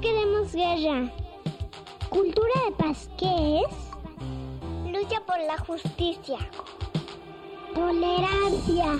No 0.00 0.08
queremos 0.08 0.52
guerra. 0.54 1.12
Cultura 2.08 2.54
de 2.64 2.72
paz, 2.72 3.10
¿qué 3.18 3.60
es? 3.60 4.90
Lucha 4.90 5.20
por 5.26 5.38
la 5.40 5.58
justicia. 5.58 6.38
Tolerancia. 7.74 8.98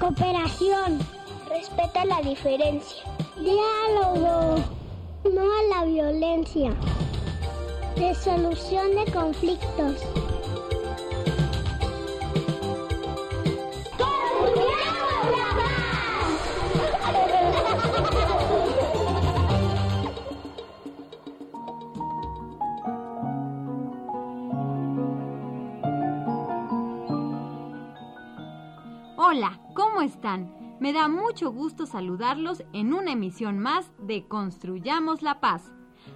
Cooperación. 0.00 0.98
Respeta 1.48 2.04
la 2.04 2.20
diferencia. 2.20 3.04
Diálogo. 3.36 4.56
No 5.32 5.42
a 5.42 5.62
la 5.76 5.84
violencia. 5.84 6.74
Resolución 7.96 8.90
de 8.96 9.12
conflictos. 9.12 10.02
Están? 30.06 30.54
Me 30.80 30.92
da 30.92 31.08
mucho 31.08 31.52
gusto 31.52 31.84
saludarlos 31.84 32.62
en 32.72 32.94
una 32.94 33.12
emisión 33.12 33.58
más 33.58 33.90
de 33.98 34.26
Construyamos 34.26 35.20
la 35.20 35.40
Paz. 35.40 35.72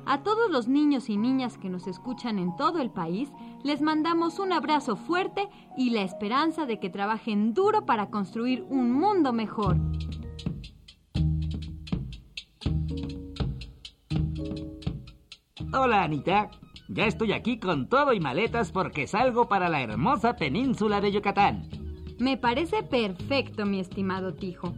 A 0.07 0.23
todos 0.23 0.51
los 0.51 0.69
niños 0.69 1.11
y 1.11 1.16
niñas 1.16 1.59
que 1.59 1.69
nos 1.69 1.87
escuchan 1.87 2.39
en 2.39 2.55
todo 2.57 2.79
el 2.79 2.91
país, 2.91 3.30
les 3.65 3.83
mandamos 3.83 4.39
un 4.39 4.53
abrazo 4.53 4.97
fuerte 4.97 5.49
y 5.77 5.91
la 5.91 6.03
esperanza 6.03 6.66
de 6.66 6.79
que 6.79 6.89
trabajen 6.89 7.52
duro 7.52 7.85
para 7.85 8.10
construir 8.10 8.65
un 8.71 8.93
mundo 8.93 9.32
mejor. 9.32 9.77
Hola 15.73 16.04
Anita, 16.04 16.51
ya 16.88 17.07
estoy 17.07 17.32
aquí 17.32 17.59
con 17.59 17.88
todo 17.88 18.13
y 18.13 18.21
maletas 18.21 18.73
porque 18.73 19.07
salgo 19.07 19.49
para 19.49 19.69
la 19.69 19.82
hermosa 19.82 20.37
península 20.37 21.01
de 21.01 21.13
Yucatán. 21.13 21.79
Me 22.21 22.37
parece 22.37 22.82
perfecto, 22.82 23.65
mi 23.65 23.80
estimado 23.80 24.35
Tijo. 24.35 24.74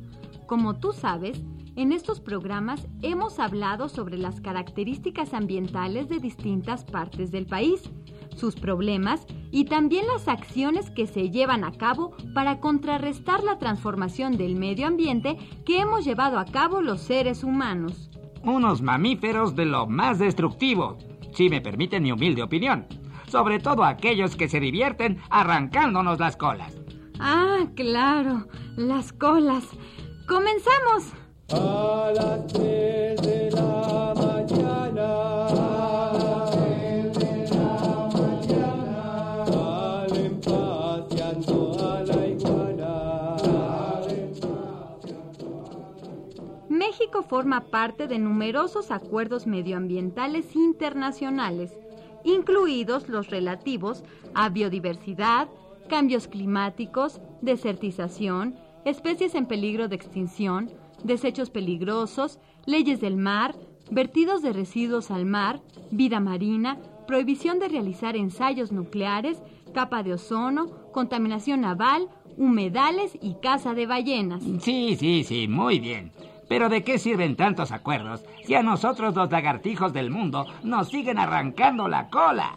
Como 0.47 0.79
tú 0.79 0.93
sabes, 0.93 1.43
en 1.75 1.91
estos 1.91 2.21
programas 2.21 2.87
hemos 3.03 3.41
hablado 3.41 3.89
sobre 3.89 4.17
las 4.17 4.41
características 4.41 5.35
ambientales 5.35 6.09
de 6.09 6.21
distintas 6.21 6.85
partes 6.85 7.33
del 7.33 7.47
país, 7.47 7.91
sus 8.37 8.55
problemas 8.55 9.27
y 9.51 9.65
también 9.65 10.07
las 10.07 10.29
acciones 10.29 10.89
que 10.91 11.09
se 11.09 11.31
llevan 11.31 11.65
a 11.65 11.73
cabo 11.73 12.15
para 12.33 12.61
contrarrestar 12.61 13.43
la 13.43 13.59
transformación 13.59 14.37
del 14.37 14.55
medio 14.55 14.87
ambiente 14.87 15.37
que 15.67 15.81
hemos 15.81 16.05
llevado 16.05 16.39
a 16.39 16.45
cabo 16.45 16.81
los 16.81 17.01
seres 17.01 17.43
humanos. 17.43 18.09
Unos 18.45 18.83
mamíferos 18.83 19.57
de 19.57 19.65
lo 19.67 19.89
más 19.89 20.21
destructivo, 20.21 20.97
si 21.35 21.51
me 21.51 21.61
permiten 21.61 22.05
mi 22.05 22.13
humilde 22.13 22.45
opinión. 22.45 22.87
Sobre 23.27 23.59
todo 23.59 23.83
aquellos 23.83 24.37
que 24.37 24.49
se 24.49 24.61
divierten 24.61 25.19
arrancándonos 25.29 26.21
las 26.21 26.37
colas. 26.37 26.82
Ah, 27.25 27.69
claro, 27.77 28.49
las 28.77 29.13
colas. 29.13 29.63
¡Comenzamos! 30.27 31.05
A 31.53 32.11
las 32.17 32.47
tres 32.49 33.23
de 33.23 33.51
la 33.53 34.13
mañana. 34.17 35.43
México 46.69 47.23
forma 47.23 47.61
parte 47.61 48.09
de 48.09 48.19
numerosos 48.19 48.91
acuerdos 48.91 49.47
medioambientales 49.47 50.57
internacionales, 50.57 51.71
incluidos 52.25 53.09
los 53.09 53.31
relativos 53.31 54.03
a 54.35 54.49
biodiversidad, 54.49 55.49
cambios 55.89 56.29
climáticos, 56.29 57.21
desertización, 57.41 58.57
especies 58.85 59.35
en 59.35 59.47
peligro 59.47 59.89
de 59.89 59.97
extinción, 59.97 60.71
desechos 61.05 61.51
peligrosos, 61.51 62.39
leyes 62.67 63.01
del 63.01 63.17
mar, 63.17 63.55
vertidos 63.91 64.43
de 64.43 64.53
residuos 64.53 65.11
al 65.11 65.27
mar, 65.27 65.61
vida 65.91 66.21
marina, 66.21 66.79
prohibición 67.07 67.59
de 67.59 67.69
realizar 67.69 68.17
ensayos 68.17 68.73
nucleares, 68.73 69.43
capa 69.75 70.03
de 70.03 70.15
ozono, 70.15 70.69
contaminación 70.93 71.63
naval, 71.63 72.09
humedales 72.37 73.19
y 73.21 73.35
caza 73.43 73.75
de 73.75 73.87
ballenas. 73.87 74.43
Sí, 74.61 74.97
sí, 74.97 75.25
sí, 75.25 75.49
muy 75.49 75.81
bien. 75.81 76.13
Pero 76.49 76.69
¿de 76.69 76.83
qué 76.83 76.99
sirven 76.99 77.37
tantos 77.37 77.73
acuerdos 77.73 78.25
si 78.45 78.55
a 78.55 78.63
nosotros 78.63 79.15
los 79.15 79.31
lagartijos 79.31 79.93
del 79.93 80.11
mundo 80.11 80.47
nos 80.63 80.89
siguen 80.89 81.19
arrancando 81.19 81.89
la 81.89 82.09
cola? 82.09 82.57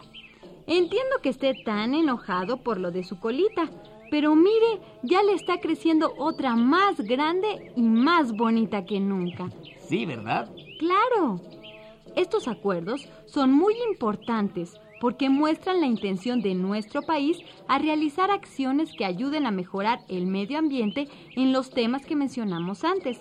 Entiendo 0.66 1.16
que 1.22 1.28
esté 1.28 1.54
tan 1.64 1.94
enojado 1.94 2.58
por 2.58 2.78
lo 2.78 2.90
de 2.90 3.04
su 3.04 3.20
colita, 3.20 3.70
pero 4.10 4.34
mire, 4.34 4.80
ya 5.02 5.22
le 5.22 5.32
está 5.32 5.60
creciendo 5.60 6.12
otra 6.18 6.56
más 6.56 7.00
grande 7.00 7.72
y 7.76 7.82
más 7.82 8.32
bonita 8.32 8.84
que 8.84 9.00
nunca. 9.00 9.48
Sí, 9.88 10.06
¿verdad? 10.06 10.50
Claro. 10.78 11.40
Estos 12.16 12.48
acuerdos 12.48 13.08
son 13.26 13.52
muy 13.52 13.74
importantes 13.90 14.80
porque 15.00 15.28
muestran 15.28 15.80
la 15.80 15.86
intención 15.86 16.40
de 16.40 16.54
nuestro 16.54 17.02
país 17.02 17.38
a 17.68 17.78
realizar 17.78 18.30
acciones 18.30 18.90
que 18.96 19.04
ayuden 19.04 19.46
a 19.46 19.50
mejorar 19.50 20.00
el 20.08 20.26
medio 20.26 20.58
ambiente 20.58 21.08
en 21.36 21.52
los 21.52 21.70
temas 21.70 22.06
que 22.06 22.16
mencionamos 22.16 22.84
antes. 22.84 23.20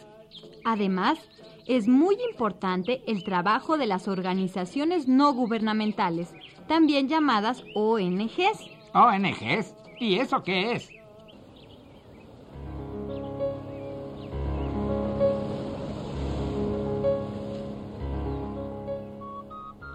Además, 0.66 1.20
es 1.68 1.88
muy 1.88 2.18
importante 2.28 3.04
el 3.06 3.24
trabajo 3.24 3.78
de 3.78 3.86
las 3.86 4.08
organizaciones 4.08 5.08
no 5.08 5.32
gubernamentales, 5.32 6.34
también 6.68 7.08
llamadas 7.08 7.64
ONGs. 7.76 8.68
ONGs. 8.96 9.76
¿Y 10.00 10.16
eso 10.16 10.42
qué 10.42 10.74
es? 10.74 10.90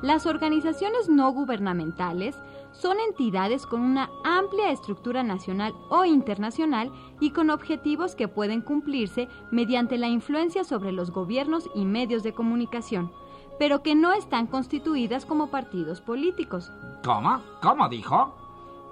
Las 0.03 0.25
organizaciones 0.25 1.09
no 1.09 1.33
gubernamentales 1.33 2.37
son 2.81 2.99
entidades 2.99 3.67
con 3.67 3.83
una 3.83 4.11
amplia 4.25 4.71
estructura 4.71 5.23
nacional 5.23 5.75
o 5.91 6.05
internacional 6.05 6.91
y 7.21 7.31
con 7.31 7.51
objetivos 7.51 8.15
que 8.15 8.29
pueden 8.29 8.63
cumplirse 8.63 9.29
mediante 9.51 9.99
la 9.99 10.09
influencia 10.09 10.65
sobre 10.65 10.93
los 10.93 11.11
gobiernos 11.11 11.69
y 11.75 11.85
medios 11.85 12.23
de 12.23 12.33
comunicación, 12.33 13.13
pero 13.59 13.83
que 13.83 13.95
no 13.95 14.13
están 14.13 14.47
constituidas 14.47 15.27
como 15.27 15.51
partidos 15.51 16.01
políticos. 16.01 16.73
¿Cómo? 17.05 17.41
¿Cómo 17.61 17.89
dijo? 17.89 18.35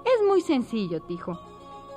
Es 0.05 0.27
muy 0.27 0.41
sencillo, 0.41 1.01
Tijo. 1.01 1.39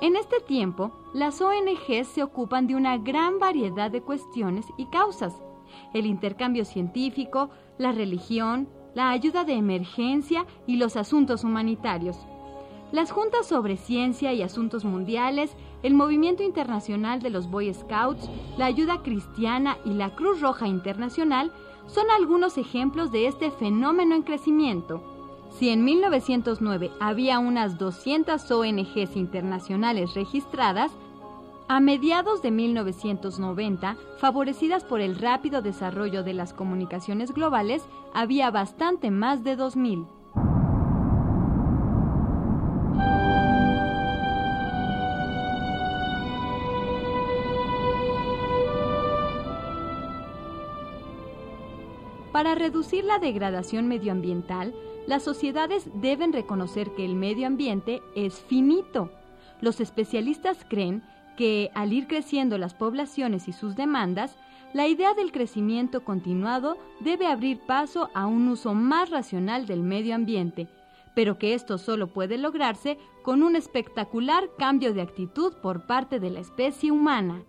En 0.01 0.15
este 0.15 0.39
tiempo, 0.39 0.91
las 1.13 1.39
ONGs 1.41 2.07
se 2.07 2.23
ocupan 2.23 2.67
de 2.67 2.75
una 2.75 2.97
gran 2.97 3.39
variedad 3.39 3.91
de 3.91 4.01
cuestiones 4.01 4.65
y 4.77 4.87
causas. 4.87 5.41
El 5.93 6.07
intercambio 6.07 6.65
científico, 6.65 7.51
la 7.77 7.91
religión, 7.91 8.67
la 8.95 9.09
ayuda 9.09 9.43
de 9.43 9.53
emergencia 9.53 10.45
y 10.67 10.77
los 10.77 10.95
asuntos 10.95 11.43
humanitarios. 11.43 12.17
Las 12.91 13.11
juntas 13.11 13.47
sobre 13.47 13.77
ciencia 13.77 14.33
y 14.33 14.43
asuntos 14.43 14.85
mundiales, 14.85 15.55
el 15.81 15.95
movimiento 15.95 16.43
internacional 16.43 17.21
de 17.21 17.31
los 17.31 17.49
Boy 17.49 17.73
Scouts, 17.73 18.29
la 18.57 18.65
ayuda 18.67 19.01
cristiana 19.01 19.77
y 19.83 19.93
la 19.93 20.13
Cruz 20.15 20.41
Roja 20.41 20.67
Internacional 20.67 21.51
son 21.87 22.05
algunos 22.11 22.57
ejemplos 22.57 23.11
de 23.11 23.27
este 23.27 23.49
fenómeno 23.49 24.13
en 24.15 24.21
crecimiento. 24.21 25.01
Si 25.49 25.69
en 25.69 25.83
1909 25.83 26.91
había 26.99 27.39
unas 27.39 27.77
200 27.77 28.49
ONGs 28.49 29.15
internacionales 29.15 30.13
registradas, 30.13 30.91
a 31.67 31.79
mediados 31.79 32.41
de 32.41 32.51
1990, 32.51 33.97
favorecidas 34.17 34.83
por 34.83 35.01
el 35.01 35.17
rápido 35.17 35.61
desarrollo 35.61 36.23
de 36.23 36.33
las 36.33 36.53
comunicaciones 36.53 37.33
globales, 37.33 37.83
había 38.13 38.51
bastante 38.51 39.11
más 39.11 39.43
de 39.43 39.57
2.000. 39.57 40.07
Para 52.31 52.55
reducir 52.55 53.05
la 53.05 53.19
degradación 53.19 53.87
medioambiental, 53.87 54.73
las 55.05 55.23
sociedades 55.23 55.87
deben 55.93 56.33
reconocer 56.33 56.91
que 56.95 57.05
el 57.05 57.15
medio 57.15 57.45
ambiente 57.45 58.01
es 58.15 58.39
finito. 58.39 59.11
Los 59.61 59.79
especialistas 59.79 60.65
creen 60.67 61.03
que 61.37 61.71
al 61.73 61.93
ir 61.93 62.07
creciendo 62.07 62.57
las 62.57 62.73
poblaciones 62.73 63.47
y 63.47 63.53
sus 63.53 63.75
demandas, 63.75 64.35
la 64.73 64.87
idea 64.87 65.13
del 65.13 65.31
crecimiento 65.31 66.03
continuado 66.03 66.77
debe 66.99 67.27
abrir 67.27 67.59
paso 67.59 68.09
a 68.13 68.25
un 68.25 68.47
uso 68.47 68.73
más 68.73 69.09
racional 69.09 69.67
del 69.67 69.83
medio 69.83 70.15
ambiente, 70.15 70.67
pero 71.15 71.37
que 71.37 71.53
esto 71.53 71.77
solo 71.77 72.07
puede 72.07 72.37
lograrse 72.37 72.97
con 73.21 73.43
un 73.43 73.55
espectacular 73.55 74.49
cambio 74.57 74.93
de 74.93 75.01
actitud 75.01 75.53
por 75.61 75.85
parte 75.85 76.19
de 76.19 76.31
la 76.31 76.39
especie 76.39 76.91
humana. 76.91 77.43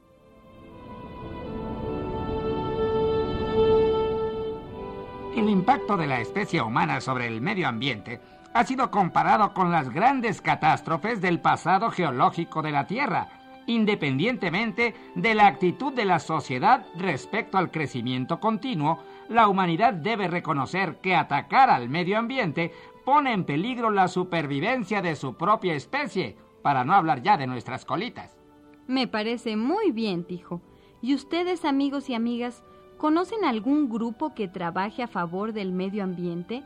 El 5.34 5.48
impacto 5.48 5.96
de 5.96 6.06
la 6.06 6.20
especie 6.20 6.62
humana 6.62 7.00
sobre 7.00 7.26
el 7.26 7.40
medio 7.40 7.66
ambiente 7.66 8.20
ha 8.52 8.64
sido 8.64 8.90
comparado 8.90 9.52
con 9.52 9.72
las 9.72 9.90
grandes 9.90 10.40
catástrofes 10.40 11.20
del 11.20 11.40
pasado 11.40 11.90
geológico 11.90 12.62
de 12.62 12.70
la 12.70 12.86
Tierra, 12.86 13.28
independientemente 13.66 14.94
de 15.14 15.34
la 15.34 15.46
actitud 15.46 15.92
de 15.92 16.04
la 16.04 16.18
sociedad 16.18 16.86
respecto 16.96 17.58
al 17.58 17.70
crecimiento 17.70 18.40
continuo, 18.40 18.98
la 19.28 19.48
humanidad 19.48 19.94
debe 19.94 20.28
reconocer 20.28 21.00
que 21.00 21.14
atacar 21.14 21.70
al 21.70 21.88
medio 21.88 22.18
ambiente 22.18 22.72
pone 23.04 23.32
en 23.32 23.44
peligro 23.44 23.90
la 23.90 24.08
supervivencia 24.08 25.02
de 25.02 25.16
su 25.16 25.36
propia 25.36 25.74
especie, 25.74 26.36
para 26.62 26.84
no 26.84 26.94
hablar 26.94 27.22
ya 27.22 27.36
de 27.36 27.46
nuestras 27.46 27.84
colitas. 27.84 28.38
Me 28.86 29.06
parece 29.06 29.56
muy 29.56 29.92
bien, 29.92 30.24
Tijo. 30.24 30.62
¿Y 31.02 31.14
ustedes, 31.14 31.66
amigos 31.66 32.08
y 32.08 32.14
amigas, 32.14 32.64
conocen 32.96 33.44
algún 33.44 33.90
grupo 33.90 34.34
que 34.34 34.48
trabaje 34.48 35.02
a 35.02 35.08
favor 35.08 35.52
del 35.52 35.72
medio 35.72 36.02
ambiente? 36.02 36.62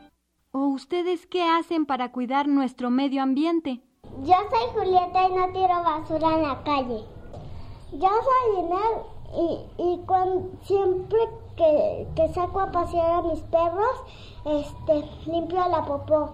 ¿O 0.51 0.67
ustedes 0.67 1.27
qué 1.27 1.43
hacen 1.43 1.85
para 1.85 2.11
cuidar 2.13 2.47
nuestro 2.47 2.89
medio 2.89 3.21
ambiente? 3.21 3.81
Yo 4.17 4.33
soy 4.49 4.69
Julieta 4.83 5.27
y 5.27 5.33
no 5.33 5.47
tiro 5.53 5.83
basura 5.83 6.33
en 6.33 6.43
la 6.43 6.63
calle. 6.63 7.05
Yo 7.91 8.09
soy 8.09 8.59
Inés 8.59 9.05
y, 9.33 9.83
y 9.83 9.97
cuan- 10.05 10.49
siempre 10.63 11.19
que, 11.55 12.07
que 12.15 12.33
saco 12.33 12.59
a 12.59 12.71
pasear 12.71 13.11
a 13.11 13.21
mis 13.21 13.39
perros, 13.41 14.03
este, 14.45 15.05
limpio 15.25 15.67
la 15.69 15.85
popó. 15.85 16.31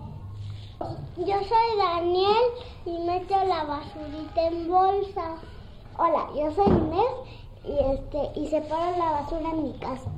Yo 1.18 1.26
soy 1.40 1.78
Daniel 1.78 2.44
y 2.86 2.98
meto 3.00 3.36
la 3.46 3.64
basurita 3.66 4.42
en 4.48 4.68
bolsa. 4.68 5.36
Hola, 5.98 6.28
yo 6.36 6.52
soy 6.52 6.68
Inés 6.68 7.16
y 7.64 7.80
este 7.80 8.40
y 8.40 8.48
separo 8.48 8.98
la 8.98 9.12
basura 9.12 9.50
en 9.52 9.64
mi 9.64 9.74
casa. 9.80 10.10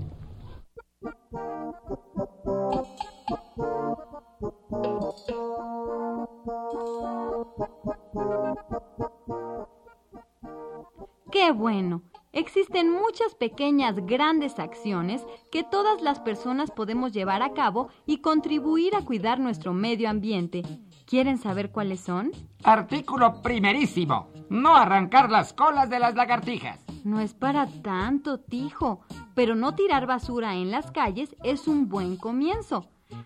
Bueno! 11.57 12.03
Existen 12.33 12.91
muchas 12.91 13.33
pequeñas, 13.35 13.95
grandes 14.05 14.59
acciones 14.59 15.25
que 15.51 15.63
todas 15.63 16.01
las 16.01 16.19
personas 16.19 16.69
podemos 16.69 17.11
llevar 17.11 17.41
a 17.41 17.53
cabo 17.53 17.89
y 18.05 18.17
contribuir 18.21 18.95
a 18.95 19.03
cuidar 19.03 19.39
nuestro 19.39 19.73
medio 19.73 20.09
ambiente. 20.09 20.61
¿Quieren 21.07 21.37
saber 21.39 21.71
cuáles 21.71 22.01
son? 22.01 22.31
Artículo 22.63 23.41
primerísimo. 23.41 24.27
No 24.49 24.75
arrancar 24.75 25.31
las 25.31 25.53
colas 25.53 25.89
de 25.89 25.99
las 25.99 26.15
lagartijas. 26.15 26.79
No 27.03 27.21
es 27.21 27.33
para 27.33 27.65
tanto, 27.81 28.39
Tijo, 28.39 29.01
pero 29.33 29.55
no 29.55 29.73
tirar 29.73 30.05
basura 30.05 30.55
en 30.55 30.69
las 30.69 30.91
calles 30.91 31.35
es 31.43 31.67
un 31.67 31.89
buen 31.89 32.17
comienzo. 32.17 32.85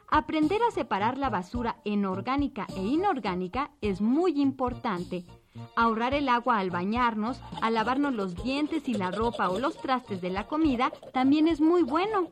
Aprender 0.09 0.61
a 0.61 0.71
separar 0.71 1.17
la 1.17 1.29
basura 1.29 1.77
en 1.85 2.05
orgánica 2.05 2.67
e 2.75 2.83
inorgánica 2.83 3.71
es 3.81 3.99
muy 3.99 4.39
importante. 4.39 5.25
Ahorrar 5.75 6.13
el 6.13 6.29
agua 6.29 6.59
al 6.59 6.69
bañarnos, 6.69 7.41
al 7.61 7.73
lavarnos 7.73 8.13
los 8.13 8.35
dientes 8.43 8.87
y 8.87 8.93
la 8.93 9.11
ropa 9.11 9.49
o 9.49 9.59
los 9.59 9.77
trastes 9.77 10.21
de 10.21 10.29
la 10.29 10.47
comida 10.47 10.91
también 11.13 11.47
es 11.47 11.61
muy 11.61 11.83
bueno. 11.83 12.27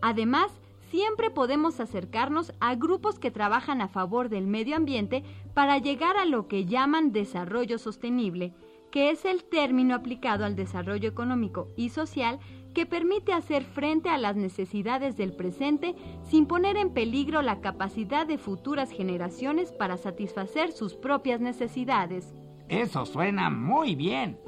Además, 0.00 0.52
siempre 0.90 1.30
podemos 1.30 1.80
acercarnos 1.80 2.52
a 2.60 2.74
grupos 2.74 3.18
que 3.18 3.30
trabajan 3.30 3.80
a 3.80 3.88
favor 3.88 4.28
del 4.28 4.46
medio 4.46 4.76
ambiente 4.76 5.22
para 5.54 5.78
llegar 5.78 6.16
a 6.16 6.24
lo 6.24 6.48
que 6.48 6.64
llaman 6.64 7.12
desarrollo 7.12 7.78
sostenible, 7.78 8.54
que 8.90 9.10
es 9.10 9.24
el 9.24 9.44
término 9.44 9.94
aplicado 9.94 10.44
al 10.44 10.56
desarrollo 10.56 11.08
económico 11.08 11.68
y 11.76 11.90
social 11.90 12.38
que 12.78 12.86
permite 12.86 13.32
hacer 13.32 13.64
frente 13.64 14.08
a 14.08 14.18
las 14.18 14.36
necesidades 14.36 15.16
del 15.16 15.32
presente 15.32 15.96
sin 16.22 16.46
poner 16.46 16.76
en 16.76 16.90
peligro 16.90 17.42
la 17.42 17.60
capacidad 17.60 18.24
de 18.24 18.38
futuras 18.38 18.92
generaciones 18.92 19.72
para 19.72 19.96
satisfacer 19.96 20.70
sus 20.70 20.94
propias 20.94 21.40
necesidades. 21.40 22.32
Eso 22.68 23.04
suena 23.04 23.50
muy 23.50 23.96
bien. 23.96 24.38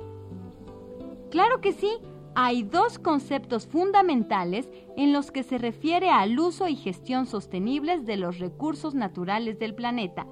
Claro 1.33 1.61
que 1.61 1.73
sí. 1.73 1.91
Hay 2.37 2.63
dos 2.63 3.01
conceptos 3.01 3.67
fundamentales 3.67 4.71
en 4.97 5.13
los 5.13 5.33
que 5.33 5.43
se 5.43 5.59
refiere 5.59 6.11
al 6.11 6.39
uso 6.39 6.69
y 6.69 6.77
gestión 6.77 7.27
sostenibles 7.27 8.07
de 8.07 8.17
los 8.17 8.39
recursos 8.39 8.95
naturales 8.95 9.59
del 9.59 9.75
planeta. 9.75 10.29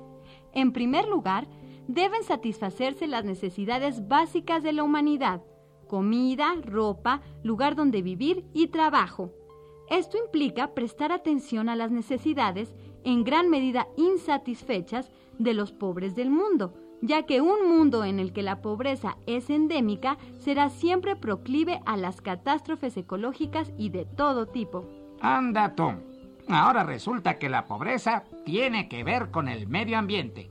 En 0.53 0.71
primer 0.71 1.09
lugar, 1.09 1.49
deben 1.89 2.23
satisfacerse 2.23 3.09
las 3.09 3.25
necesidades 3.25 4.07
básicas 4.07 4.63
de 4.63 4.73
la 4.73 4.85
humanidad, 4.85 5.43
comida, 5.89 6.55
ropa, 6.63 7.23
lugar 7.43 7.75
donde 7.75 8.03
vivir 8.03 8.45
y 8.53 8.69
trabajo. 8.69 9.33
Esto 9.91 10.19
implica 10.19 10.75
prestar 10.75 11.11
atención 11.11 11.69
a 11.69 11.77
las 11.77 11.91
necesidades, 11.91 12.77
en 13.05 13.25
gran 13.25 13.49
medida 13.49 13.89
insatisfechas, 13.97 15.11
de 15.39 15.55
los 15.55 15.73
pobres 15.73 16.15
del 16.15 16.31
mundo, 16.31 16.75
ya 17.01 17.25
que 17.25 17.41
un 17.41 17.69
mundo 17.69 18.05
en 18.05 18.19
el 18.19 18.33
que 18.33 18.43
la 18.43 18.61
pobreza 18.61 19.17
es 19.27 19.51
endémica 19.51 20.19
será 20.39 20.69
siempre 20.69 21.17
proclive 21.17 21.81
a 21.87 21.97
las 21.97 22.21
catástrofes 22.21 22.97
ecológicas 22.97 23.73
y 23.79 23.91
de 23.91 24.05
todo 24.05 24.47
tipo. 24.47 24.85
Anda, 25.21 25.75
Tom. 25.75 26.01
Ahora 26.49 26.83
resulta 26.83 27.39
que 27.39 27.49
la 27.49 27.67
pobreza 27.67 28.25
tiene 28.45 28.89
que 28.89 29.05
ver 29.05 29.31
con 29.31 29.49
el 29.49 29.69
medio 29.69 29.99
ambiente. 29.99 30.51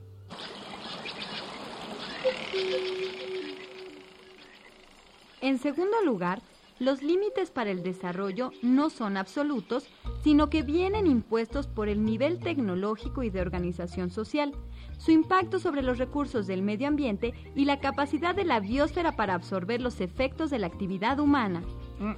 En 5.40 5.58
segundo 5.58 5.96
lugar, 6.04 6.42
los 6.80 7.02
límites 7.02 7.50
para 7.50 7.70
el 7.70 7.82
desarrollo 7.82 8.52
no 8.62 8.90
son 8.90 9.16
absolutos, 9.16 9.88
sino 10.22 10.48
que 10.48 10.62
vienen 10.62 11.06
impuestos 11.06 11.66
por 11.66 11.88
el 11.88 12.04
nivel 12.04 12.38
tecnológico 12.38 13.22
y 13.22 13.30
de 13.30 13.40
organización 13.40 14.10
social, 14.10 14.52
su 14.96 15.10
impacto 15.10 15.58
sobre 15.58 15.82
los 15.82 15.98
recursos 15.98 16.46
del 16.46 16.62
medio 16.62 16.88
ambiente 16.88 17.34
y 17.54 17.64
la 17.64 17.80
capacidad 17.80 18.34
de 18.34 18.44
la 18.44 18.60
biosfera 18.60 19.16
para 19.16 19.34
absorber 19.34 19.80
los 19.80 20.00
efectos 20.00 20.50
de 20.50 20.58
la 20.58 20.68
actividad 20.68 21.18
humana. 21.18 21.62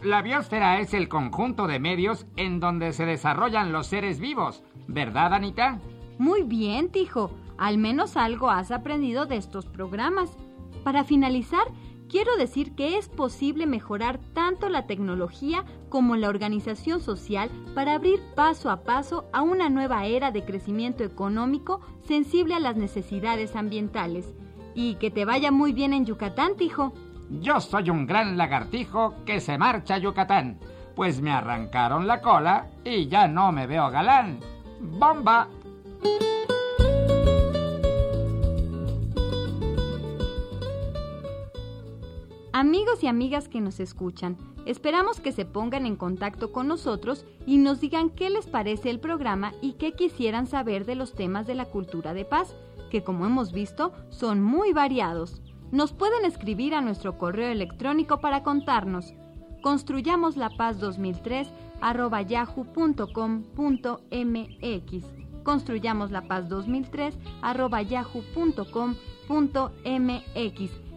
La 0.02 0.20
biosfera 0.20 0.80
es 0.80 0.92
el 0.92 1.08
conjunto 1.08 1.66
de 1.66 1.78
medios 1.78 2.26
en 2.36 2.60
donde 2.60 2.92
se 2.92 3.06
desarrollan 3.06 3.72
los 3.72 3.86
seres 3.86 4.20
vivos, 4.20 4.62
¿verdad, 4.88 5.32
Anita? 5.32 5.78
Muy 6.18 6.42
bien, 6.42 6.90
Tijo. 6.90 7.30
Al 7.56 7.78
menos 7.78 8.16
algo 8.16 8.50
has 8.50 8.70
aprendido 8.70 9.24
de 9.24 9.36
estos 9.36 9.64
programas. 9.66 10.36
Para 10.84 11.04
finalizar, 11.04 11.66
quiero 12.10 12.36
decir 12.36 12.74
que 12.74 12.98
es 12.98 13.08
posible 13.08 13.66
mejorar 13.66 14.18
tanto 14.34 14.68
la 14.68 14.86
tecnología 14.86 15.64
como 15.88 16.16
la 16.16 16.28
organización 16.28 17.00
social 17.00 17.48
para 17.74 17.94
abrir 17.94 18.20
paso 18.34 18.70
a 18.70 18.82
paso 18.82 19.26
a 19.32 19.42
una 19.42 19.70
nueva 19.70 20.04
era 20.06 20.32
de 20.32 20.44
crecimiento 20.44 21.04
económico 21.04 21.80
sensible 22.06 22.54
a 22.54 22.60
las 22.60 22.76
necesidades 22.76 23.54
ambientales. 23.54 24.34
Y 24.74 24.96
que 24.96 25.10
te 25.10 25.24
vaya 25.24 25.50
muy 25.50 25.72
bien 25.72 25.92
en 25.92 26.04
Yucatán, 26.04 26.56
Tijo. 26.56 26.92
Yo 27.28 27.60
soy 27.60 27.90
un 27.90 28.06
gran 28.06 28.36
lagartijo 28.36 29.14
que 29.24 29.40
se 29.40 29.56
marcha 29.56 29.94
a 29.94 29.98
Yucatán, 29.98 30.58
pues 30.96 31.20
me 31.20 31.30
arrancaron 31.30 32.06
la 32.08 32.20
cola 32.20 32.70
y 32.84 33.06
ya 33.06 33.28
no 33.28 33.52
me 33.52 33.66
veo 33.66 33.88
galán. 33.90 34.40
¡Bomba! 34.80 35.48
Amigos 42.60 43.02
y 43.02 43.06
amigas 43.06 43.48
que 43.48 43.62
nos 43.62 43.80
escuchan, 43.80 44.36
esperamos 44.66 45.18
que 45.18 45.32
se 45.32 45.46
pongan 45.46 45.86
en 45.86 45.96
contacto 45.96 46.52
con 46.52 46.68
nosotros 46.68 47.24
y 47.46 47.56
nos 47.56 47.80
digan 47.80 48.10
qué 48.10 48.28
les 48.28 48.46
parece 48.46 48.90
el 48.90 49.00
programa 49.00 49.54
y 49.62 49.76
qué 49.78 49.92
quisieran 49.92 50.46
saber 50.46 50.84
de 50.84 50.94
los 50.94 51.14
temas 51.14 51.46
de 51.46 51.54
la 51.54 51.64
cultura 51.64 52.12
de 52.12 52.26
paz, 52.26 52.54
que 52.90 53.02
como 53.02 53.24
hemos 53.24 53.52
visto 53.52 53.94
son 54.10 54.42
muy 54.42 54.74
variados. 54.74 55.40
Nos 55.72 55.94
pueden 55.94 56.26
escribir 56.26 56.74
a 56.74 56.82
nuestro 56.82 57.16
correo 57.16 57.50
electrónico 57.50 58.20
para 58.20 58.42
contarnos. 58.42 59.14
Construyamos 59.62 60.36
la 60.36 60.50
paz 60.50 60.78
2003 60.80 61.48
arroba 61.80 62.20
yahoo.com.mx. 62.20 63.04
Construyamos 65.44 66.10
la 66.10 66.28
paz 66.28 66.50
2003 66.50 67.18
arroba 67.40 67.80
yahoo.com.mx. 67.80 68.80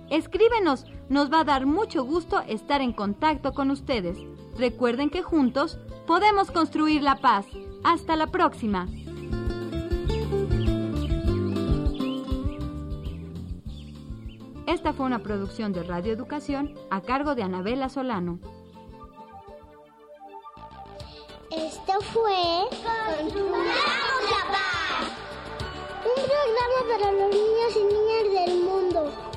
Escríbenos, 0.10 0.86
nos 1.10 1.32
va 1.32 1.42
a 1.42 1.44
dar 1.44 1.66
mucho 1.66 2.04
gusto 2.04 2.42
estar 2.48 2.82
en 2.82 2.94
contacto 2.94 3.54
con 3.54 3.72
ustedes. 3.72 4.18
Recuerden 4.58 5.10
que 5.10 5.24
juntos 5.24 5.80
podemos 6.06 6.52
construir 6.52 7.02
la 7.02 7.16
paz. 7.18 7.46
Hasta 7.84 8.16
la 8.16 8.28
próxima. 8.28 8.88
Esta 14.66 14.94
fue 14.94 15.06
una 15.06 15.20
producción 15.20 15.74
de 15.74 15.84
Radio 15.84 16.14
Educación 16.14 16.74
a 16.90 17.02
cargo 17.02 17.36
de 17.36 17.44
Anabela 17.44 17.90
Solano. 17.90 18.40
Esto 21.52 22.00
fue 22.12 22.34
Construyamos 23.20 24.24
la 24.32 24.52
Paz. 24.52 25.12
Un 26.06 26.24
programa 26.24 26.80
para 26.90 27.12
los 27.12 27.30
niños 27.30 27.76
y 27.76 27.84
niñas 27.84 28.48
del 28.48 28.64
mundo. 28.64 29.33